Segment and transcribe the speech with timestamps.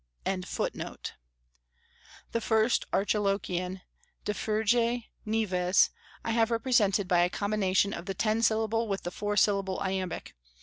[0.23, 0.71] ]The
[2.41, 3.81] First Archilochian,
[4.25, 5.89] "Diffugere nives,"
[6.25, 10.33] I have represented by a combination of the ten syllable with the four syllable iambic.